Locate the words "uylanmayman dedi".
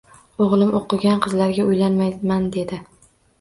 1.73-2.81